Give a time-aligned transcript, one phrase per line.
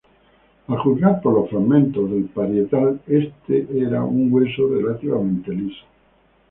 [0.67, 5.85] Al juzgar por los fragmentos del parietal, este era un hueso relativamente liso.